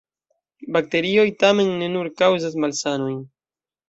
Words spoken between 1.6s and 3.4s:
ne nur kaŭzas malsanojn.